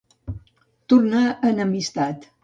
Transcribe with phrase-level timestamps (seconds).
[0.93, 2.27] Tornar en amistat.